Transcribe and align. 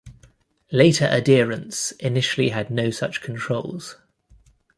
Later 0.71 1.05
adherents 1.05 1.91
initially 1.99 2.49
had 2.49 2.71
no 2.71 2.89
such 2.89 3.21
controls. 3.21 3.97